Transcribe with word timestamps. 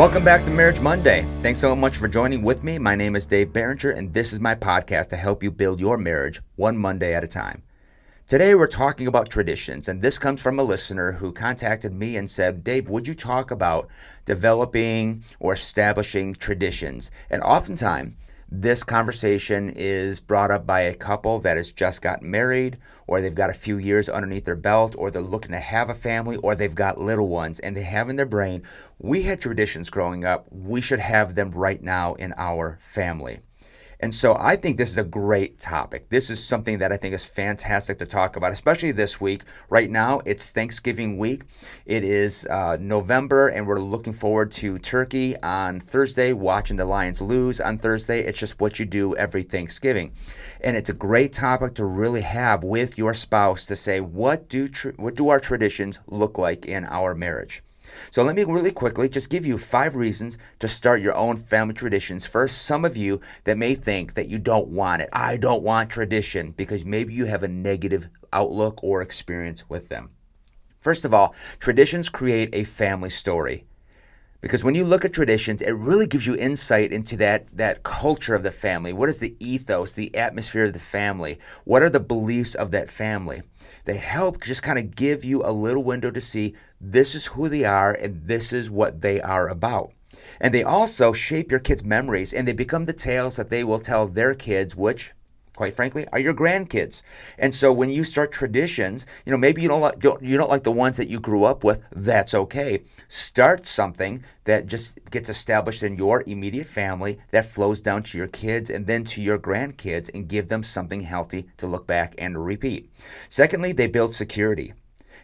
Welcome 0.00 0.24
back 0.24 0.42
to 0.46 0.50
Marriage 0.50 0.80
Monday. 0.80 1.26
Thanks 1.42 1.60
so 1.60 1.76
much 1.76 1.98
for 1.98 2.08
joining 2.08 2.40
with 2.40 2.64
me. 2.64 2.78
My 2.78 2.94
name 2.94 3.14
is 3.14 3.26
Dave 3.26 3.52
Barringer, 3.52 3.90
and 3.90 4.14
this 4.14 4.32
is 4.32 4.40
my 4.40 4.54
podcast 4.54 5.08
to 5.08 5.16
help 5.16 5.42
you 5.42 5.50
build 5.50 5.78
your 5.78 5.98
marriage 5.98 6.40
one 6.56 6.78
Monday 6.78 7.12
at 7.12 7.22
a 7.22 7.26
time. 7.26 7.62
Today, 8.26 8.54
we're 8.54 8.66
talking 8.66 9.06
about 9.06 9.28
traditions, 9.28 9.88
and 9.88 10.00
this 10.00 10.18
comes 10.18 10.40
from 10.40 10.58
a 10.58 10.62
listener 10.62 11.12
who 11.12 11.32
contacted 11.32 11.92
me 11.92 12.16
and 12.16 12.30
said, 12.30 12.64
Dave, 12.64 12.88
would 12.88 13.06
you 13.06 13.14
talk 13.14 13.50
about 13.50 13.88
developing 14.24 15.22
or 15.38 15.52
establishing 15.52 16.32
traditions? 16.32 17.10
And 17.28 17.42
oftentimes, 17.42 18.14
this 18.52 18.82
conversation 18.82 19.68
is 19.68 20.18
brought 20.18 20.50
up 20.50 20.66
by 20.66 20.80
a 20.80 20.94
couple 20.94 21.38
that 21.38 21.56
has 21.56 21.70
just 21.70 22.02
got 22.02 22.20
married, 22.22 22.78
or 23.06 23.20
they've 23.20 23.34
got 23.34 23.50
a 23.50 23.54
few 23.54 23.78
years 23.78 24.08
underneath 24.08 24.44
their 24.44 24.56
belt, 24.56 24.96
or 24.98 25.10
they're 25.10 25.22
looking 25.22 25.52
to 25.52 25.60
have 25.60 25.88
a 25.88 25.94
family, 25.94 26.36
or 26.38 26.54
they've 26.54 26.74
got 26.74 27.00
little 27.00 27.28
ones, 27.28 27.60
and 27.60 27.76
they 27.76 27.84
have 27.84 28.08
in 28.08 28.16
their 28.16 28.26
brain, 28.26 28.62
we 28.98 29.22
had 29.22 29.40
traditions 29.40 29.88
growing 29.88 30.24
up, 30.24 30.46
we 30.50 30.80
should 30.80 30.98
have 30.98 31.36
them 31.36 31.52
right 31.52 31.80
now 31.80 32.14
in 32.14 32.34
our 32.36 32.76
family. 32.80 33.40
And 34.02 34.14
so 34.14 34.34
I 34.38 34.56
think 34.56 34.78
this 34.78 34.88
is 34.88 34.98
a 34.98 35.04
great 35.04 35.60
topic. 35.60 36.08
This 36.08 36.30
is 36.30 36.42
something 36.42 36.78
that 36.78 36.90
I 36.90 36.96
think 36.96 37.14
is 37.14 37.26
fantastic 37.26 37.98
to 37.98 38.06
talk 38.06 38.34
about, 38.34 38.52
especially 38.52 38.92
this 38.92 39.20
week. 39.20 39.42
Right 39.68 39.90
now, 39.90 40.20
it's 40.24 40.50
Thanksgiving 40.50 41.18
week. 41.18 41.42
It 41.84 42.02
is 42.02 42.46
uh, 42.46 42.78
November, 42.80 43.48
and 43.48 43.66
we're 43.66 43.80
looking 43.80 44.14
forward 44.14 44.52
to 44.52 44.78
Turkey 44.78 45.36
on 45.42 45.80
Thursday, 45.80 46.32
watching 46.32 46.76
the 46.76 46.86
Lions 46.86 47.20
lose 47.20 47.60
on 47.60 47.76
Thursday. 47.76 48.20
It's 48.20 48.38
just 48.38 48.58
what 48.58 48.78
you 48.78 48.86
do 48.86 49.14
every 49.16 49.42
Thanksgiving. 49.42 50.12
And 50.62 50.76
it's 50.76 50.88
a 50.88 50.94
great 50.94 51.34
topic 51.34 51.74
to 51.74 51.84
really 51.84 52.22
have 52.22 52.64
with 52.64 52.96
your 52.96 53.12
spouse 53.12 53.66
to 53.66 53.76
say, 53.76 54.00
what 54.00 54.48
do, 54.48 54.70
what 54.96 55.14
do 55.14 55.28
our 55.28 55.40
traditions 55.40 55.98
look 56.06 56.38
like 56.38 56.64
in 56.64 56.86
our 56.86 57.14
marriage? 57.14 57.62
So 58.10 58.22
let 58.22 58.36
me 58.36 58.44
really 58.44 58.70
quickly 58.72 59.08
just 59.08 59.30
give 59.30 59.46
you 59.46 59.58
five 59.58 59.94
reasons 59.94 60.38
to 60.58 60.68
start 60.68 61.00
your 61.00 61.16
own 61.16 61.36
family 61.36 61.74
traditions. 61.74 62.26
First, 62.26 62.62
some 62.62 62.84
of 62.84 62.96
you 62.96 63.20
that 63.44 63.58
may 63.58 63.74
think 63.74 64.14
that 64.14 64.28
you 64.28 64.38
don't 64.38 64.68
want 64.68 65.02
it. 65.02 65.08
I 65.12 65.36
don't 65.36 65.62
want 65.62 65.90
tradition 65.90 66.52
because 66.52 66.84
maybe 66.84 67.12
you 67.12 67.26
have 67.26 67.42
a 67.42 67.48
negative 67.48 68.08
outlook 68.32 68.82
or 68.82 69.02
experience 69.02 69.68
with 69.68 69.88
them. 69.88 70.10
First 70.80 71.04
of 71.04 71.12
all, 71.12 71.34
traditions 71.58 72.08
create 72.08 72.48
a 72.52 72.64
family 72.64 73.10
story. 73.10 73.66
Because 74.40 74.64
when 74.64 74.74
you 74.74 74.84
look 74.84 75.04
at 75.04 75.12
traditions, 75.12 75.60
it 75.60 75.72
really 75.72 76.06
gives 76.06 76.26
you 76.26 76.34
insight 76.34 76.92
into 76.92 77.16
that, 77.18 77.54
that 77.54 77.82
culture 77.82 78.34
of 78.34 78.42
the 78.42 78.50
family. 78.50 78.92
What 78.92 79.10
is 79.10 79.18
the 79.18 79.36
ethos, 79.38 79.92
the 79.92 80.14
atmosphere 80.16 80.64
of 80.64 80.72
the 80.72 80.78
family? 80.78 81.38
What 81.64 81.82
are 81.82 81.90
the 81.90 82.00
beliefs 82.00 82.54
of 82.54 82.70
that 82.70 82.88
family? 82.88 83.42
They 83.84 83.98
help 83.98 84.42
just 84.42 84.62
kind 84.62 84.78
of 84.78 84.94
give 84.94 85.24
you 85.24 85.42
a 85.44 85.52
little 85.52 85.84
window 85.84 86.10
to 86.10 86.20
see 86.20 86.54
this 86.80 87.14
is 87.14 87.26
who 87.26 87.48
they 87.48 87.64
are 87.64 87.92
and 87.92 88.24
this 88.24 88.52
is 88.52 88.70
what 88.70 89.02
they 89.02 89.20
are 89.20 89.48
about. 89.48 89.92
And 90.40 90.54
they 90.54 90.62
also 90.62 91.12
shape 91.12 91.50
your 91.50 91.60
kids' 91.60 91.84
memories 91.84 92.32
and 92.32 92.48
they 92.48 92.52
become 92.52 92.86
the 92.86 92.92
tales 92.92 93.36
that 93.36 93.50
they 93.50 93.62
will 93.62 93.78
tell 93.78 94.06
their 94.06 94.34
kids, 94.34 94.74
which 94.74 95.12
quite 95.60 95.74
frankly, 95.74 96.06
are 96.10 96.18
your 96.18 96.32
grandkids. 96.32 97.02
And 97.38 97.54
so 97.54 97.70
when 97.70 97.90
you 97.90 98.02
start 98.02 98.32
traditions, 98.32 99.04
you 99.26 99.30
know, 99.30 99.36
maybe 99.36 99.60
you 99.60 99.68
don't 99.68 99.82
like 99.82 99.98
don't, 99.98 100.22
you 100.22 100.38
don't 100.38 100.48
like 100.48 100.64
the 100.64 100.72
ones 100.72 100.96
that 100.96 101.10
you 101.10 101.20
grew 101.20 101.44
up 101.44 101.62
with, 101.62 101.82
that's 101.92 102.32
okay. 102.32 102.84
Start 103.08 103.66
something 103.66 104.24
that 104.44 104.68
just 104.68 104.98
gets 105.10 105.28
established 105.28 105.82
in 105.82 105.96
your 105.96 106.24
immediate 106.26 106.66
family 106.66 107.18
that 107.30 107.44
flows 107.44 107.78
down 107.78 108.02
to 108.04 108.16
your 108.16 108.26
kids 108.26 108.70
and 108.70 108.86
then 108.86 109.04
to 109.04 109.20
your 109.20 109.38
grandkids 109.38 110.08
and 110.14 110.28
give 110.28 110.46
them 110.46 110.62
something 110.62 111.00
healthy 111.00 111.44
to 111.58 111.66
look 111.66 111.86
back 111.86 112.14
and 112.16 112.42
repeat. 112.42 112.90
Secondly, 113.28 113.72
they 113.72 113.86
build 113.86 114.14
security. 114.14 114.72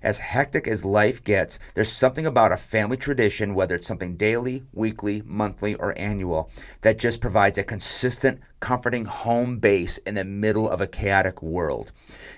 As 0.02 0.18
hectic 0.18 0.66
as 0.66 0.84
life 0.84 1.22
gets, 1.22 1.58
there's 1.74 1.92
something 1.92 2.26
about 2.26 2.52
a 2.52 2.56
family 2.56 2.96
tradition, 2.96 3.54
whether 3.54 3.74
it's 3.74 3.86
something 3.86 4.16
daily, 4.16 4.64
weekly, 4.72 5.22
monthly, 5.24 5.74
or 5.74 5.98
annual, 5.98 6.50
that 6.82 6.98
just 6.98 7.20
provides 7.20 7.58
a 7.58 7.64
consistent, 7.64 8.40
comforting 8.60 9.04
home 9.04 9.58
base 9.58 9.98
in 9.98 10.14
the 10.14 10.24
middle 10.24 10.68
of 10.68 10.80
a 10.80 10.86
chaotic 10.86 11.42
world. 11.42 11.92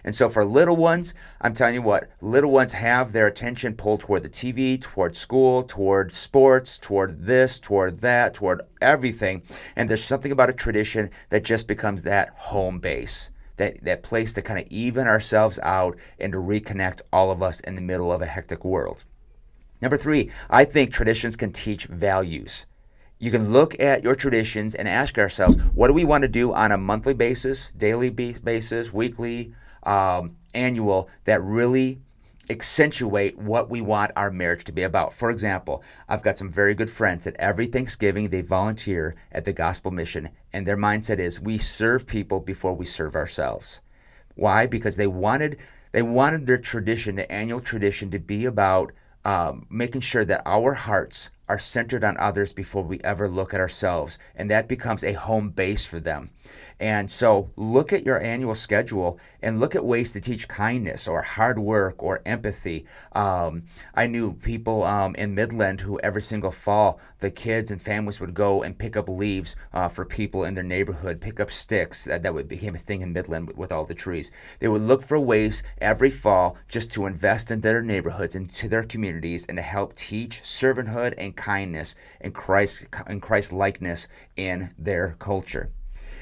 And 0.05 0.15
so 0.15 0.29
for 0.29 0.45
little 0.45 0.77
ones, 0.77 1.15
I'm 1.41 1.55
telling 1.55 1.75
you 1.75 1.83
what, 1.83 2.09
little 2.21 2.51
ones 2.51 2.73
have 2.75 3.13
their 3.13 3.27
attention 3.27 3.75
pulled 3.75 4.01
toward 4.01 4.23
the 4.23 4.29
TV, 4.29 4.81
toward 4.81 5.17
school, 5.17 5.63
toward 5.63 6.13
sports, 6.13 6.79
toward 6.79 7.27
this, 7.27 7.59
toward 7.59 8.01
that, 8.01 8.35
toward 8.35 8.63
everything. 8.81 9.43
And 9.77 9.89
there's 9.89 10.05
something 10.05 10.33
about 10.33 10.51
a 10.51 10.55
tradition 10.55 11.11
that 11.31 11.45
just 11.45 11.69
becomes 11.69 12.03
that 12.03 12.31
home 12.37 12.79
base 12.79 13.31
that, 13.59 13.85
that 13.85 14.03
place 14.03 14.33
to 14.33 14.43
kind 14.43 14.59
of 14.59 14.67
even 14.71 15.07
ourselves 15.07 15.59
out 15.63 15.97
and 16.19 16.33
to 16.33 16.39
reconnect 16.39 17.03
all 17.13 17.31
of 17.31 17.43
us 17.43 17.61
in 17.61 17.75
the 17.75 17.81
middle 17.81 18.13
of 18.13 18.23
a 18.23 18.27
hectic 18.27 18.65
world. 18.65 19.05
Number 19.81 19.97
three, 19.97 20.31
I 20.51 20.65
think 20.65 20.93
traditions 20.93 21.37
can 21.37 21.53
teach 21.53 21.85
values. 21.87 22.67
You 23.21 23.31
can 23.31 23.53
look 23.53 23.79
at 23.81 24.03
your 24.03 24.15
traditions 24.15 24.75
and 24.75 24.89
ask 24.89 25.19
ourselves, 25.19 25.57
what 25.75 25.89
do 25.89 25.95
we 25.95 26.05
want 26.05 26.23
to 26.23 26.29
do 26.29 26.53
on 26.53 26.73
a 26.73 26.79
monthly 26.79 27.15
basis, 27.15 27.71
daily 27.77 28.11
basis, 28.11 28.93
weekly, 28.93 29.53
um, 29.83 30.37
annual, 30.55 31.09
that 31.25 31.43
really 31.43 32.01
accentuate 32.51 33.39
what 33.39 33.71
we 33.71 33.81
want 33.81 34.13
our 34.17 34.31
marriage 34.31 34.65
to 34.65 34.73
be 34.73 34.83
about. 34.83 35.13
For 35.13 35.31
example, 35.31 35.83
I've 36.09 36.23
got 36.23 36.39
some 36.39 36.51
very 36.51 36.75
good 36.75 36.91
friends 36.91 37.25
that 37.25 37.37
every 37.39 37.67
Thanksgiving 37.67 38.29
they 38.29 38.41
volunteer 38.41 39.15
at 39.31 39.45
the 39.45 39.53
gospel 39.53 39.91
mission, 39.91 40.31
and 40.53 40.67
their 40.67 40.77
mindset 40.77 41.19
is 41.19 41.41
we 41.41 41.59
serve 41.59 42.07
people 42.07 42.41
before 42.41 42.75
we 42.75 42.85
serve 42.85 43.15
ourselves. 43.15 43.81
Why? 44.35 44.67
Because 44.67 44.97
they 44.97 45.07
wanted 45.07 45.59
they 45.93 46.03
wanted 46.03 46.47
their 46.47 46.59
tradition, 46.59 47.17
the 47.17 47.31
annual 47.33 47.61
tradition, 47.61 48.11
to 48.11 48.19
be 48.19 48.45
about 48.45 48.93
um, 49.25 49.67
making 49.71 50.03
sure 50.03 50.25
that 50.25 50.43
our 50.45 50.75
hearts 50.75 51.31
are 51.49 51.59
centered 51.59 52.05
on 52.05 52.17
others 52.19 52.53
before 52.53 52.83
we 52.83 53.01
ever 53.01 53.29
look 53.29 53.55
at 53.55 53.61
ourselves. 53.61 54.19
And 54.35 54.51
that 54.51 54.69
becomes 54.69 55.03
a 55.03 55.15
home 55.15 55.51
base 55.51 55.85
for 55.85 55.99
them. 55.99 56.31
And 56.79 57.11
so 57.11 57.51
look 57.57 57.93
at 57.93 58.05
your 58.05 58.21
annual 58.21 58.55
schedule 58.55 59.19
and 59.43 59.59
look 59.59 59.75
at 59.75 59.85
ways 59.85 60.13
to 60.13 60.21
teach 60.21 60.49
kindness 60.49 61.09
or 61.09 61.23
hard 61.23 61.59
work 61.59 62.03
or 62.03 62.21
empathy. 62.27 62.85
Um, 63.13 63.65
I 63.95 64.07
knew 64.07 64.35
people 64.35 64.85
um, 64.85 65.15
in 65.15 65.35
Midland 65.35 65.81
who 65.81 65.99
every 66.01 66.23
single 66.23 66.51
fall, 66.51 67.01
the 67.21 67.31
kids 67.31 67.71
and 67.71 67.81
families 67.81 68.21
would 68.21 68.35
go 68.35 68.63
and 68.63 68.79
pick 68.79 68.97
up 68.97 69.09
leaves 69.09 69.57
uh, 69.73 69.89
for 69.89 70.05
people 70.05 70.45
in 70.45 70.55
their 70.55 70.65
neighborhood, 70.65 71.21
pick 71.21 71.41
up 71.41 71.51
sticks. 71.51 72.05
That, 72.05 72.23
that 72.23 72.35
would 72.35 72.49
become 72.49 72.75
a 72.75 72.79
thing 72.79 73.01
in 73.01 73.13
Midland 73.13 73.49
with, 73.49 73.57
with 73.57 73.73
all 73.73 73.85
the 73.85 73.95
trees. 73.95 74.31
They 74.59 74.69
would 74.69 74.83
look 74.83 75.03
for 75.03 75.19
ways 75.19 75.63
every 75.81 76.11
fall 76.11 76.57
just 76.69 76.93
to 76.93 77.07
invest 77.07 77.51
in 77.51 77.61
their 77.61 77.83
neighborhoods, 77.83 78.35
into 78.35 78.69
their 78.69 78.85
communities, 78.85 79.47
and 79.49 79.57
to 79.57 79.63
help 79.63 79.95
teach 79.95 80.43
servanthood 80.43 81.15
and 81.17 81.37
kindness 81.39 81.95
and 82.21 82.35
Christ 82.35 82.89
and 83.07 83.23
Christ 83.23 83.53
likeness 83.53 84.09
in 84.37 84.75
their 84.77 85.17
culture. 85.19 85.71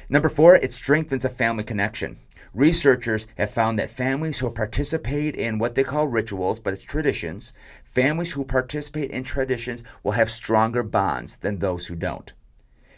Number 0.09 0.28
four, 0.28 0.54
it 0.54 0.72
strengthens 0.72 1.25
a 1.25 1.28
family 1.28 1.65
connection. 1.65 2.19
Researchers 2.54 3.27
have 3.37 3.50
found 3.50 3.77
that 3.78 3.91
families 3.91 4.38
who 4.38 4.50
participate 4.50 5.34
in 5.34 5.59
what 5.59 5.75
they 5.75 5.82
call 5.82 6.06
rituals, 6.06 6.60
but 6.60 6.75
it's 6.75 6.84
traditions, 6.84 7.53
families 7.82 8.32
who 8.32 8.44
participate 8.44 9.10
in 9.10 9.25
traditions 9.25 9.82
will 10.04 10.12
have 10.12 10.31
stronger 10.31 10.84
bonds 10.84 11.38
than 11.38 11.59
those 11.59 11.87
who 11.87 11.97
don't. 11.97 12.33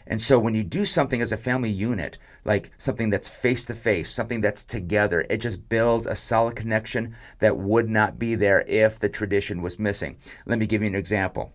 And 0.05 0.21
so 0.21 0.39
when 0.39 0.55
you 0.55 0.63
do 0.63 0.85
something 0.85 1.21
as 1.21 1.31
a 1.31 1.37
family 1.37 1.69
unit, 1.69 2.17
like 2.43 2.71
something 2.77 3.09
that's 3.09 3.29
face 3.29 3.63
to 3.65 3.75
face, 3.75 4.09
something 4.09 4.41
that's 4.41 4.63
together, 4.63 5.25
it 5.29 5.37
just 5.37 5.69
builds 5.69 6.07
a 6.07 6.15
solid 6.15 6.55
connection 6.55 7.15
that 7.39 7.57
would 7.57 7.89
not 7.89 8.17
be 8.17 8.33
there 8.35 8.63
if 8.67 8.97
the 8.97 9.09
tradition 9.09 9.61
was 9.61 9.77
missing. 9.77 10.17
Let 10.45 10.57
me 10.57 10.65
give 10.65 10.81
you 10.81 10.87
an 10.87 10.95
example. 10.95 11.53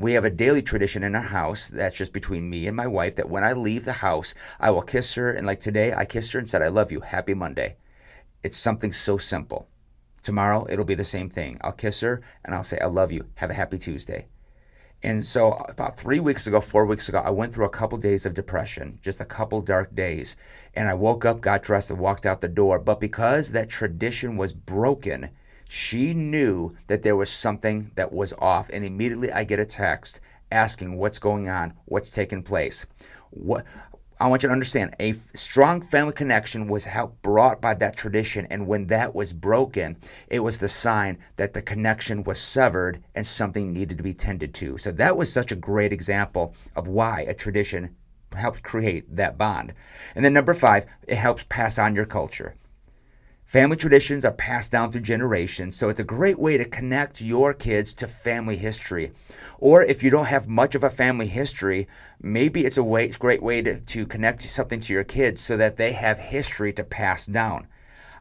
We 0.00 0.12
have 0.12 0.24
a 0.24 0.30
daily 0.30 0.62
tradition 0.62 1.02
in 1.02 1.16
our 1.16 1.22
house 1.22 1.66
that's 1.66 1.96
just 1.96 2.12
between 2.12 2.48
me 2.48 2.68
and 2.68 2.76
my 2.76 2.86
wife 2.86 3.16
that 3.16 3.28
when 3.28 3.42
I 3.42 3.52
leave 3.52 3.84
the 3.84 3.94
house, 3.94 4.32
I 4.60 4.70
will 4.70 4.82
kiss 4.82 5.16
her. 5.16 5.32
And 5.32 5.44
like 5.44 5.58
today, 5.58 5.92
I 5.92 6.04
kissed 6.04 6.32
her 6.32 6.38
and 6.38 6.48
said, 6.48 6.62
I 6.62 6.68
love 6.68 6.92
you. 6.92 7.00
Happy 7.00 7.34
Monday. 7.34 7.76
It's 8.44 8.56
something 8.56 8.92
so 8.92 9.18
simple. 9.18 9.68
Tomorrow, 10.22 10.68
it'll 10.70 10.84
be 10.84 10.94
the 10.94 11.02
same 11.02 11.28
thing. 11.28 11.58
I'll 11.62 11.72
kiss 11.72 12.00
her 12.02 12.22
and 12.44 12.54
I'll 12.54 12.62
say, 12.62 12.78
I 12.80 12.86
love 12.86 13.10
you. 13.10 13.26
Have 13.36 13.50
a 13.50 13.54
happy 13.54 13.76
Tuesday. 13.76 14.28
And 15.02 15.24
so, 15.24 15.52
about 15.68 15.98
three 15.98 16.20
weeks 16.20 16.46
ago, 16.46 16.60
four 16.60 16.86
weeks 16.86 17.08
ago, 17.08 17.18
I 17.18 17.30
went 17.30 17.52
through 17.52 17.66
a 17.66 17.70
couple 17.70 17.98
days 17.98 18.24
of 18.26 18.34
depression, 18.34 19.00
just 19.02 19.20
a 19.20 19.24
couple 19.24 19.60
dark 19.62 19.94
days. 19.94 20.36
And 20.74 20.88
I 20.88 20.94
woke 20.94 21.24
up, 21.24 21.40
got 21.40 21.62
dressed, 21.62 21.90
and 21.90 21.98
walked 21.98 22.26
out 22.26 22.40
the 22.40 22.48
door. 22.48 22.78
But 22.78 23.00
because 23.00 23.50
that 23.50 23.68
tradition 23.68 24.36
was 24.36 24.52
broken, 24.52 25.30
she 25.68 26.14
knew 26.14 26.74
that 26.86 27.02
there 27.02 27.14
was 27.14 27.30
something 27.30 27.90
that 27.94 28.10
was 28.10 28.32
off, 28.38 28.70
and 28.70 28.84
immediately 28.84 29.30
I 29.30 29.44
get 29.44 29.60
a 29.60 29.66
text 29.66 30.18
asking 30.50 30.96
what's 30.96 31.18
going 31.18 31.48
on, 31.48 31.74
what's 31.84 32.10
taking 32.10 32.42
place. 32.42 32.86
What 33.30 33.66
I 34.18 34.26
want 34.26 34.42
you 34.42 34.48
to 34.48 34.52
understand 34.52 34.96
a 34.98 35.12
strong 35.12 35.82
family 35.82 36.14
connection 36.14 36.68
was 36.68 36.86
helped 36.86 37.20
brought 37.20 37.60
by 37.60 37.74
that 37.74 37.96
tradition, 37.96 38.46
and 38.50 38.66
when 38.66 38.86
that 38.86 39.14
was 39.14 39.34
broken, 39.34 39.98
it 40.26 40.40
was 40.40 40.56
the 40.58 40.70
sign 40.70 41.18
that 41.36 41.52
the 41.52 41.60
connection 41.60 42.24
was 42.24 42.40
severed 42.40 43.04
and 43.14 43.26
something 43.26 43.70
needed 43.70 43.98
to 43.98 44.02
be 44.02 44.14
tended 44.14 44.54
to. 44.54 44.78
So 44.78 44.90
that 44.92 45.18
was 45.18 45.30
such 45.30 45.52
a 45.52 45.56
great 45.56 45.92
example 45.92 46.54
of 46.74 46.88
why 46.88 47.26
a 47.28 47.34
tradition 47.34 47.94
helps 48.34 48.60
create 48.60 49.14
that 49.14 49.36
bond. 49.36 49.74
And 50.14 50.24
then 50.24 50.32
number 50.32 50.54
five, 50.54 50.86
it 51.06 51.16
helps 51.16 51.44
pass 51.44 51.78
on 51.78 51.94
your 51.94 52.06
culture. 52.06 52.56
Family 53.48 53.78
traditions 53.78 54.26
are 54.26 54.30
passed 54.30 54.70
down 54.70 54.92
through 54.92 55.00
generations, 55.00 55.74
so 55.74 55.88
it's 55.88 55.98
a 55.98 56.04
great 56.04 56.38
way 56.38 56.58
to 56.58 56.66
connect 56.66 57.22
your 57.22 57.54
kids 57.54 57.94
to 57.94 58.06
family 58.06 58.58
history. 58.58 59.12
Or 59.58 59.82
if 59.82 60.02
you 60.02 60.10
don't 60.10 60.26
have 60.26 60.46
much 60.46 60.74
of 60.74 60.84
a 60.84 60.90
family 60.90 61.28
history, 61.28 61.88
maybe 62.20 62.66
it's 62.66 62.76
a 62.76 62.84
way, 62.84 63.08
great 63.08 63.42
way 63.42 63.62
to, 63.62 63.80
to 63.80 64.06
connect 64.06 64.42
something 64.42 64.80
to 64.80 64.92
your 64.92 65.02
kids 65.02 65.40
so 65.40 65.56
that 65.56 65.76
they 65.76 65.92
have 65.92 66.18
history 66.18 66.74
to 66.74 66.84
pass 66.84 67.24
down. 67.24 67.68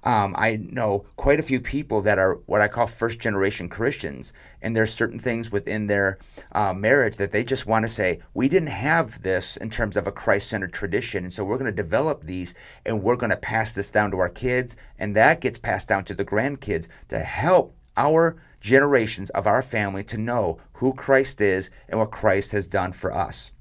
Um, 0.07 0.35
I 0.37 0.55
know 0.55 1.05
quite 1.17 1.37
a 1.37 1.43
few 1.43 1.59
people 1.59 2.01
that 2.03 2.17
are 2.17 2.35
what 2.45 2.61
I 2.61 2.69
call 2.69 2.87
first 2.87 3.19
generation 3.19 3.67
Christians, 3.67 4.31
and 4.61 4.73
there's 4.73 4.93
certain 4.93 5.19
things 5.19 5.51
within 5.51 5.87
their 5.87 6.17
uh, 6.53 6.73
marriage 6.73 7.17
that 7.17 7.33
they 7.33 7.43
just 7.43 7.67
want 7.67 7.83
to 7.83 7.89
say, 7.89 8.19
we 8.33 8.47
didn't 8.47 8.69
have 8.69 9.21
this 9.23 9.57
in 9.57 9.69
terms 9.69 9.97
of 9.97 10.07
a 10.07 10.13
Christ 10.13 10.47
centered 10.47 10.71
tradition, 10.71 11.25
and 11.25 11.33
so 11.33 11.43
we're 11.43 11.57
going 11.57 11.69
to 11.69 11.83
develop 11.83 12.23
these 12.23 12.55
and 12.85 13.03
we're 13.03 13.17
going 13.17 13.31
to 13.31 13.35
pass 13.35 13.73
this 13.73 13.91
down 13.91 14.09
to 14.11 14.19
our 14.19 14.29
kids, 14.29 14.77
and 14.97 15.13
that 15.13 15.41
gets 15.41 15.57
passed 15.57 15.89
down 15.89 16.05
to 16.05 16.13
the 16.13 16.23
grandkids 16.23 16.87
to 17.09 17.19
help 17.19 17.75
our 17.97 18.37
generations 18.61 19.29
of 19.31 19.45
our 19.45 19.61
family 19.61 20.05
to 20.05 20.17
know 20.17 20.57
who 20.75 20.93
Christ 20.93 21.41
is 21.41 21.69
and 21.89 21.99
what 21.99 22.11
Christ 22.11 22.53
has 22.53 22.65
done 22.65 22.93
for 22.93 23.13
us. 23.13 23.51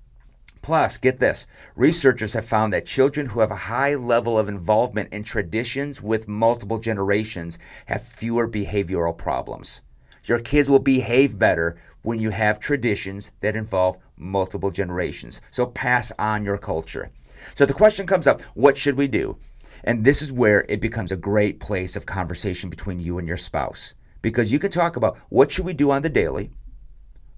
Plus, 0.67 0.99
get 0.99 1.21
this 1.21 1.47
researchers 1.77 2.35
have 2.35 2.45
found 2.45 2.73
that 2.73 2.85
children 2.85 3.27
who 3.27 3.39
have 3.39 3.53
a 3.53 3.67
high 3.71 3.95
level 3.95 4.37
of 4.37 4.49
involvement 4.49 5.13
in 5.13 5.23
traditions 5.23 6.03
with 6.03 6.27
multiple 6.27 6.81
generations 6.81 7.57
have 7.87 8.03
fewer 8.03 8.49
behavioral 8.49 9.17
problems. 9.17 9.83
Your 10.25 10.41
kids 10.41 10.69
will 10.69 10.81
behave 10.81 11.39
better 11.39 11.77
when 12.03 12.19
you 12.19 12.31
have 12.31 12.59
traditions 12.59 13.31
that 13.39 13.55
involve 13.55 13.99
multiple 14.17 14.73
generations. 14.73 15.41
So 15.53 15.67
pass 15.67 16.11
on 16.19 16.45
your 16.45 16.59
culture. 16.59 17.13
So 17.55 17.65
the 17.65 17.73
question 17.73 18.05
comes 18.05 18.27
up 18.27 18.43
what 18.55 18.77
should 18.77 18.97
we 18.97 19.07
do? 19.07 19.39
And 19.85 20.05
this 20.05 20.21
is 20.21 20.33
where 20.33 20.67
it 20.69 20.81
becomes 20.81 21.13
a 21.13 21.17
great 21.17 21.61
place 21.61 21.95
of 21.95 22.07
conversation 22.07 22.71
between 22.71 22.99
you 22.99 23.19
and 23.19 23.29
your 23.29 23.37
spouse. 23.37 23.95
Because 24.21 24.51
you 24.51 24.59
can 24.59 24.73
talk 24.73 24.97
about 24.97 25.17
what 25.29 25.53
should 25.53 25.65
we 25.65 25.75
do 25.75 25.93
on 25.93 26.03
the 26.03 26.09
daily? 26.09 26.51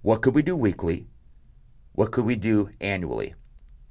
What 0.01 0.23
could 0.23 0.35
we 0.35 0.41
do 0.43 0.57
weekly? 0.57 1.09
What 1.99 2.13
could 2.13 2.27
we 2.27 2.37
do 2.37 2.71
annually? 2.81 3.35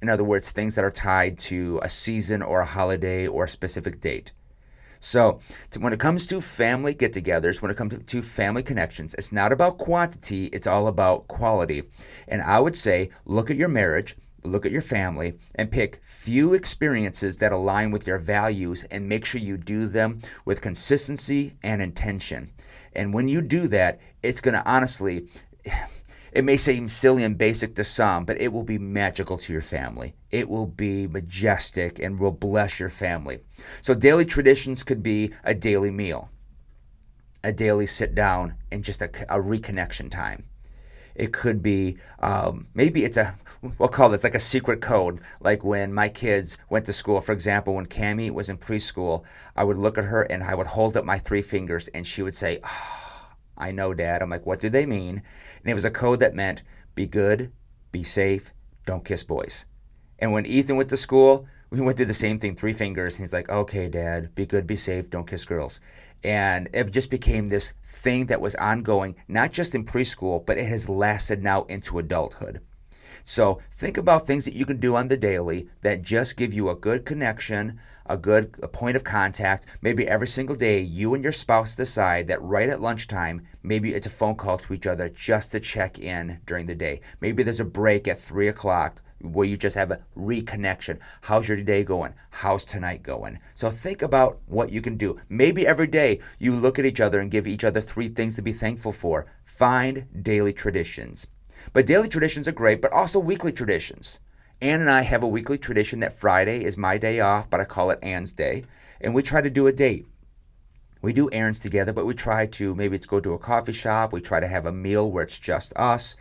In 0.00 0.08
other 0.08 0.24
words, 0.24 0.50
things 0.50 0.76
that 0.76 0.84
are 0.84 0.90
tied 0.90 1.38
to 1.40 1.78
a 1.82 1.90
season 1.90 2.40
or 2.40 2.60
a 2.60 2.64
holiday 2.64 3.26
or 3.26 3.44
a 3.44 3.48
specific 3.50 4.00
date. 4.00 4.32
So, 4.98 5.40
when 5.78 5.92
it 5.92 6.00
comes 6.00 6.26
to 6.28 6.40
family 6.40 6.94
get 6.94 7.12
togethers, 7.12 7.60
when 7.60 7.70
it 7.70 7.76
comes 7.76 8.02
to 8.02 8.22
family 8.22 8.62
connections, 8.62 9.14
it's 9.18 9.30
not 9.30 9.52
about 9.52 9.76
quantity, 9.76 10.46
it's 10.54 10.66
all 10.66 10.86
about 10.86 11.28
quality. 11.28 11.82
And 12.26 12.40
I 12.40 12.60
would 12.60 12.76
say 12.76 13.10
look 13.26 13.50
at 13.50 13.58
your 13.58 13.68
marriage, 13.68 14.16
look 14.42 14.64
at 14.64 14.72
your 14.72 14.80
family, 14.80 15.34
and 15.54 15.70
pick 15.70 16.00
few 16.02 16.54
experiences 16.54 17.36
that 17.36 17.52
align 17.52 17.90
with 17.90 18.06
your 18.06 18.18
values 18.18 18.84
and 18.84 19.06
make 19.06 19.26
sure 19.26 19.38
you 19.38 19.58
do 19.58 19.86
them 19.86 20.20
with 20.46 20.62
consistency 20.62 21.58
and 21.62 21.82
intention. 21.82 22.52
And 22.94 23.12
when 23.12 23.28
you 23.28 23.42
do 23.42 23.68
that, 23.68 24.00
it's 24.22 24.40
going 24.40 24.54
to 24.54 24.66
honestly 24.66 25.28
it 26.32 26.44
may 26.44 26.56
seem 26.56 26.88
silly 26.88 27.24
and 27.24 27.38
basic 27.38 27.74
to 27.76 27.84
some, 27.84 28.24
but 28.24 28.40
it 28.40 28.52
will 28.52 28.62
be 28.62 28.78
magical 28.78 29.38
to 29.38 29.52
your 29.52 29.62
family. 29.62 30.14
It 30.30 30.48
will 30.48 30.66
be 30.66 31.06
majestic 31.06 31.98
and 31.98 32.18
will 32.18 32.32
bless 32.32 32.78
your 32.78 32.90
family. 32.90 33.40
So, 33.80 33.94
daily 33.94 34.24
traditions 34.24 34.82
could 34.82 35.02
be 35.02 35.32
a 35.44 35.54
daily 35.54 35.90
meal, 35.90 36.30
a 37.42 37.52
daily 37.52 37.86
sit 37.86 38.14
down, 38.14 38.54
and 38.70 38.84
just 38.84 39.00
a, 39.00 39.06
a 39.28 39.40
reconnection 39.40 40.10
time. 40.10 40.44
It 41.14 41.32
could 41.32 41.62
be 41.62 41.98
um, 42.20 42.68
maybe 42.74 43.04
it's 43.04 43.16
a 43.16 43.34
we'll 43.78 43.88
call 43.88 44.08
this 44.08 44.22
like 44.22 44.36
a 44.36 44.40
secret 44.40 44.80
code. 44.80 45.20
Like 45.40 45.64
when 45.64 45.92
my 45.92 46.08
kids 46.08 46.58
went 46.70 46.86
to 46.86 46.92
school, 46.92 47.20
for 47.20 47.32
example, 47.32 47.74
when 47.74 47.86
Cami 47.86 48.30
was 48.30 48.48
in 48.48 48.58
preschool, 48.58 49.24
I 49.56 49.64
would 49.64 49.76
look 49.76 49.98
at 49.98 50.04
her 50.04 50.22
and 50.22 50.44
I 50.44 50.54
would 50.54 50.68
hold 50.68 50.96
up 50.96 51.04
my 51.04 51.18
three 51.18 51.42
fingers, 51.42 51.88
and 51.88 52.06
she 52.06 52.22
would 52.22 52.34
say. 52.34 52.60
Oh, 52.62 53.07
I 53.58 53.72
know, 53.72 53.92
Dad. 53.92 54.22
I'm 54.22 54.30
like, 54.30 54.46
what 54.46 54.60
do 54.60 54.70
they 54.70 54.86
mean? 54.86 55.22
And 55.62 55.70
it 55.70 55.74
was 55.74 55.84
a 55.84 55.90
code 55.90 56.20
that 56.20 56.34
meant 56.34 56.62
be 56.94 57.06
good, 57.06 57.52
be 57.92 58.02
safe, 58.02 58.52
don't 58.86 59.04
kiss 59.04 59.22
boys. 59.22 59.66
And 60.18 60.32
when 60.32 60.46
Ethan 60.46 60.76
went 60.76 60.88
to 60.90 60.96
school, 60.96 61.46
we 61.70 61.80
went 61.80 61.96
through 61.96 62.06
the 62.06 62.14
same 62.14 62.38
thing, 62.38 62.56
three 62.56 62.72
fingers. 62.72 63.16
And 63.16 63.24
he's 63.24 63.32
like, 63.32 63.48
okay, 63.48 63.88
Dad, 63.88 64.34
be 64.34 64.46
good, 64.46 64.66
be 64.66 64.76
safe, 64.76 65.10
don't 65.10 65.26
kiss 65.26 65.44
girls. 65.44 65.80
And 66.24 66.68
it 66.72 66.90
just 66.90 67.10
became 67.10 67.48
this 67.48 67.74
thing 67.84 68.26
that 68.26 68.40
was 68.40 68.54
ongoing, 68.56 69.16
not 69.28 69.52
just 69.52 69.74
in 69.74 69.84
preschool, 69.84 70.44
but 70.44 70.58
it 70.58 70.66
has 70.66 70.88
lasted 70.88 71.42
now 71.42 71.62
into 71.64 71.98
adulthood. 71.98 72.60
So 73.22 73.60
think 73.70 73.96
about 73.96 74.26
things 74.26 74.44
that 74.44 74.54
you 74.54 74.66
can 74.66 74.78
do 74.78 74.96
on 74.96 75.08
the 75.08 75.16
daily 75.16 75.68
that 75.82 76.02
just 76.02 76.36
give 76.36 76.52
you 76.52 76.68
a 76.68 76.74
good 76.76 77.04
connection, 77.04 77.78
a 78.06 78.16
good 78.16 78.54
a 78.62 78.68
point 78.68 78.96
of 78.96 79.04
contact. 79.04 79.66
Maybe 79.82 80.08
every 80.08 80.28
single 80.28 80.56
day, 80.56 80.80
you 80.80 81.14
and 81.14 81.22
your 81.22 81.32
spouse 81.32 81.76
decide 81.76 82.26
that 82.26 82.42
right 82.42 82.68
at 82.68 82.80
lunchtime, 82.80 83.46
maybe 83.62 83.94
it's 83.94 84.06
a 84.06 84.10
phone 84.10 84.34
call 84.36 84.58
to 84.58 84.74
each 84.74 84.86
other 84.86 85.08
just 85.08 85.52
to 85.52 85.60
check 85.60 85.98
in 85.98 86.40
during 86.46 86.66
the 86.66 86.74
day. 86.74 87.00
Maybe 87.20 87.42
there's 87.42 87.60
a 87.60 87.64
break 87.64 88.08
at 88.08 88.18
three 88.18 88.48
o'clock 88.48 89.02
where 89.20 89.46
you 89.46 89.56
just 89.56 89.76
have 89.76 89.90
a 89.90 90.00
reconnection. 90.16 90.98
How's 91.22 91.48
your 91.48 91.60
day 91.62 91.84
going? 91.84 92.14
How's 92.30 92.64
tonight 92.64 93.02
going? 93.02 93.40
So 93.54 93.70
think 93.70 94.02
about 94.02 94.38
what 94.46 94.70
you 94.70 94.80
can 94.80 94.96
do. 94.96 95.18
Maybe 95.28 95.66
every 95.66 95.88
day 95.88 96.20
you 96.38 96.54
look 96.54 96.78
at 96.78 96.86
each 96.86 97.00
other 97.00 97.18
and 97.20 97.30
give 97.30 97.46
each 97.46 97.64
other 97.64 97.80
three 97.80 98.08
things 98.08 98.36
to 98.36 98.42
be 98.42 98.52
thankful 98.52 98.92
for. 98.92 99.26
Find 99.44 100.06
daily 100.22 100.52
traditions. 100.52 101.26
But 101.72 101.86
daily 101.86 102.08
traditions 102.08 102.48
are 102.48 102.52
great, 102.52 102.80
but 102.80 102.92
also 102.92 103.18
weekly 103.18 103.52
traditions. 103.52 104.18
Ann 104.60 104.80
and 104.80 104.90
I 104.90 105.02
have 105.02 105.22
a 105.22 105.28
weekly 105.28 105.56
tradition 105.56 106.00
that 106.00 106.12
Friday 106.12 106.64
is 106.64 106.76
my 106.76 106.98
day 106.98 107.20
off, 107.20 107.48
but 107.48 107.60
I 107.60 107.64
call 107.64 107.90
it 107.90 108.00
Ann's 108.02 108.32
Day. 108.32 108.64
And 109.00 109.14
we 109.14 109.22
try 109.22 109.40
to 109.40 109.50
do 109.50 109.66
a 109.66 109.72
date. 109.72 110.06
We 111.00 111.12
do 111.12 111.30
errands 111.32 111.60
together, 111.60 111.92
but 111.92 112.06
we 112.06 112.14
try 112.14 112.46
to 112.46 112.74
maybe 112.74 112.96
it's 112.96 113.06
go 113.06 113.20
to 113.20 113.34
a 113.34 113.38
coffee 113.38 113.72
shop. 113.72 114.12
We 114.12 114.20
try 114.20 114.40
to 114.40 114.48
have 114.48 114.66
a 114.66 114.72
meal 114.72 115.10
where 115.10 115.22
it's 115.22 115.38
just 115.38 115.72
us. 115.76 116.16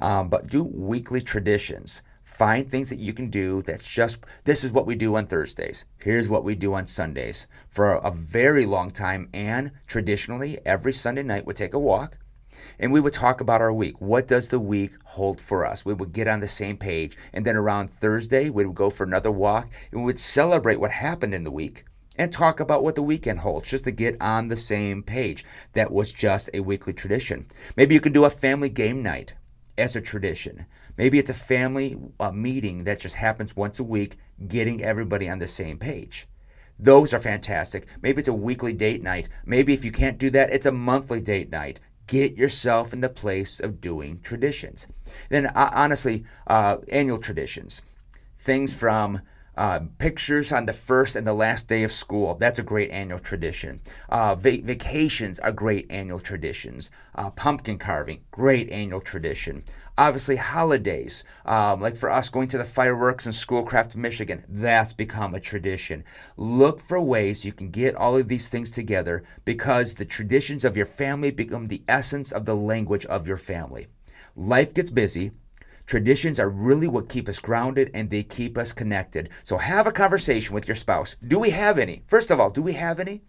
Um, 0.00 0.28
but 0.28 0.48
do 0.48 0.62
weekly 0.62 1.22
traditions. 1.22 2.02
Find 2.22 2.70
things 2.70 2.90
that 2.90 2.98
you 2.98 3.14
can 3.14 3.30
do 3.30 3.62
that's 3.62 3.88
just 3.88 4.18
this 4.44 4.62
is 4.62 4.70
what 4.70 4.86
we 4.86 4.94
do 4.94 5.16
on 5.16 5.26
Thursdays. 5.26 5.86
Here's 5.98 6.28
what 6.28 6.44
we 6.44 6.54
do 6.54 6.74
on 6.74 6.84
Sundays. 6.86 7.46
For 7.70 7.94
a 7.94 8.10
very 8.10 8.66
long 8.66 8.90
time, 8.90 9.30
and 9.32 9.72
traditionally, 9.86 10.58
every 10.66 10.92
Sunday 10.92 11.22
night 11.22 11.46
would 11.46 11.56
take 11.56 11.72
a 11.72 11.78
walk 11.78 12.18
and 12.78 12.92
we 12.92 13.00
would 13.00 13.12
talk 13.12 13.40
about 13.40 13.60
our 13.60 13.72
week. 13.72 14.00
What 14.00 14.28
does 14.28 14.48
the 14.48 14.60
week 14.60 14.92
hold 15.04 15.40
for 15.40 15.66
us? 15.66 15.84
We 15.84 15.94
would 15.94 16.12
get 16.12 16.28
on 16.28 16.40
the 16.40 16.48
same 16.48 16.76
page. 16.76 17.16
And 17.32 17.44
then 17.44 17.56
around 17.56 17.90
Thursday, 17.90 18.50
we 18.50 18.64
would 18.64 18.76
go 18.76 18.90
for 18.90 19.04
another 19.04 19.30
walk 19.30 19.68
and 19.90 20.00
we 20.00 20.06
would 20.06 20.20
celebrate 20.20 20.80
what 20.80 20.90
happened 20.90 21.34
in 21.34 21.44
the 21.44 21.50
week 21.50 21.84
and 22.16 22.32
talk 22.32 22.60
about 22.60 22.82
what 22.82 22.96
the 22.96 23.02
weekend 23.02 23.40
holds 23.40 23.70
just 23.70 23.84
to 23.84 23.90
get 23.90 24.20
on 24.20 24.48
the 24.48 24.56
same 24.56 25.02
page. 25.02 25.44
That 25.72 25.90
was 25.90 26.12
just 26.12 26.50
a 26.52 26.60
weekly 26.60 26.92
tradition. 26.92 27.46
Maybe 27.76 27.94
you 27.94 28.00
can 28.00 28.12
do 28.12 28.24
a 28.24 28.30
family 28.30 28.68
game 28.68 29.02
night 29.02 29.34
as 29.76 29.94
a 29.94 30.00
tradition. 30.00 30.66
Maybe 30.96 31.18
it's 31.18 31.30
a 31.30 31.34
family 31.34 31.96
uh, 32.18 32.32
meeting 32.32 32.84
that 32.84 32.98
just 32.98 33.14
happens 33.14 33.54
once 33.54 33.78
a 33.78 33.84
week, 33.84 34.16
getting 34.48 34.82
everybody 34.82 35.28
on 35.28 35.38
the 35.38 35.46
same 35.46 35.78
page. 35.78 36.26
Those 36.80 37.12
are 37.12 37.20
fantastic. 37.20 37.86
Maybe 38.02 38.20
it's 38.20 38.28
a 38.28 38.32
weekly 38.32 38.72
date 38.72 39.02
night. 39.02 39.28
Maybe 39.44 39.72
if 39.72 39.84
you 39.84 39.90
can't 39.90 40.18
do 40.18 40.30
that, 40.30 40.52
it's 40.52 40.66
a 40.66 40.72
monthly 40.72 41.20
date 41.20 41.50
night 41.50 41.80
get 42.08 42.36
yourself 42.36 42.92
in 42.92 43.00
the 43.00 43.08
place 43.08 43.60
of 43.60 43.80
doing 43.80 44.18
traditions. 44.22 44.88
Then, 45.28 45.46
honestly, 45.54 46.24
uh, 46.48 46.78
annual 46.90 47.18
traditions, 47.18 47.82
things 48.38 48.76
from 48.76 49.20
uh, 49.58 49.80
pictures 49.98 50.52
on 50.52 50.66
the 50.66 50.72
first 50.72 51.16
and 51.16 51.26
the 51.26 51.34
last 51.34 51.66
day 51.66 51.82
of 51.82 51.90
school. 51.90 52.36
That's 52.36 52.60
a 52.60 52.62
great 52.62 52.92
annual 52.92 53.18
tradition. 53.18 53.80
Uh, 54.08 54.36
va- 54.36 54.62
vacations 54.62 55.40
are 55.40 55.50
great 55.50 55.90
annual 55.90 56.20
traditions. 56.20 56.92
Uh, 57.16 57.30
pumpkin 57.30 57.76
carving, 57.76 58.20
great 58.30 58.70
annual 58.70 59.00
tradition. 59.00 59.64
Obviously, 59.98 60.36
holidays, 60.36 61.24
um, 61.44 61.80
like 61.80 61.96
for 61.96 62.08
us 62.08 62.28
going 62.28 62.46
to 62.48 62.58
the 62.58 62.62
fireworks 62.62 63.26
in 63.26 63.32
Schoolcraft, 63.32 63.96
Michigan, 63.96 64.44
that's 64.48 64.92
become 64.92 65.34
a 65.34 65.40
tradition. 65.40 66.04
Look 66.36 66.80
for 66.80 67.00
ways 67.00 67.44
you 67.44 67.52
can 67.52 67.70
get 67.70 67.96
all 67.96 68.16
of 68.16 68.28
these 68.28 68.48
things 68.48 68.70
together 68.70 69.24
because 69.44 69.94
the 69.94 70.04
traditions 70.04 70.64
of 70.64 70.76
your 70.76 70.86
family 70.86 71.32
become 71.32 71.66
the 71.66 71.82
essence 71.88 72.30
of 72.30 72.44
the 72.44 72.54
language 72.54 73.06
of 73.06 73.26
your 73.26 73.36
family. 73.36 73.88
Life 74.36 74.72
gets 74.72 74.92
busy, 74.92 75.32
Traditions 75.88 76.38
are 76.38 76.50
really 76.50 76.86
what 76.86 77.08
keep 77.08 77.30
us 77.30 77.38
grounded 77.38 77.90
and 77.94 78.10
they 78.10 78.22
keep 78.22 78.58
us 78.58 78.74
connected. 78.74 79.30
So 79.42 79.56
have 79.56 79.86
a 79.86 79.90
conversation 79.90 80.54
with 80.54 80.68
your 80.68 80.74
spouse. 80.74 81.16
Do 81.26 81.38
we 81.38 81.48
have 81.48 81.78
any? 81.78 82.02
First 82.06 82.30
of 82.30 82.38
all, 82.38 82.50
do 82.50 82.60
we 82.60 82.74
have 82.74 83.00
any? 83.00 83.22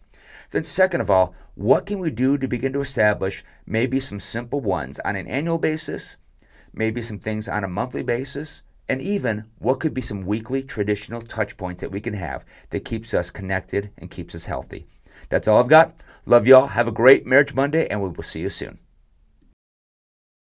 Then, 0.52 0.66
second 0.66 1.00
of 1.00 1.10
all, 1.10 1.34
what 1.56 1.86
can 1.86 2.00
we 2.00 2.12
do 2.12 2.38
to 2.38 2.50
begin 2.50 2.74
to 2.74 2.82
establish 2.82 3.46
maybe 3.66 4.02
some 4.02 4.20
simple 4.20 4.60
ones 4.60 5.00
on 5.06 5.16
an 5.16 5.26
annual 5.26 5.58
basis, 5.58 6.18
maybe 6.74 7.02
some 7.02 7.18
things 7.18 7.48
on 7.48 7.64
a 7.64 7.70
monthly 7.70 8.04
basis, 8.04 8.64
and 8.90 9.02
even 9.02 9.46
what 9.60 9.80
could 9.80 9.94
be 9.94 10.02
some 10.02 10.26
weekly 10.26 10.62
traditional 10.62 11.22
touch 11.22 11.56
points 11.56 11.80
that 11.80 11.92
we 11.92 12.02
can 12.02 12.14
have 12.14 12.44
that 12.72 12.84
keeps 12.84 13.14
us 13.14 13.32
connected 13.32 13.92
and 13.98 14.12
keeps 14.12 14.36
us 14.36 14.46
healthy? 14.46 14.86
That's 15.30 15.48
all 15.48 15.60
I've 15.60 15.70
got. 15.70 15.96
Love 16.26 16.46
y'all. 16.46 16.68
Have 16.68 16.90
a 16.90 16.92
great 16.92 17.26
Marriage 17.26 17.54
Monday, 17.54 17.88
and 17.88 18.02
we 18.02 18.10
will 18.10 18.22
see 18.22 18.42
you 18.42 18.50
soon. 18.50 18.80